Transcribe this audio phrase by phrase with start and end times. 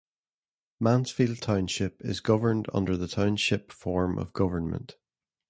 [0.79, 4.95] Mansfield Township is governed under the Township form of government.